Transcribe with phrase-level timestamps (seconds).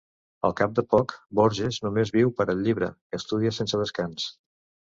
[0.47, 4.27] Al cap de poc, Borges només viu per al llibre, que estudia sense descans.